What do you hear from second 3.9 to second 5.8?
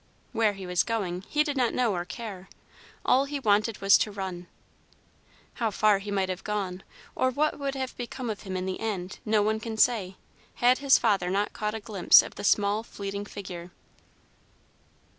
to run. How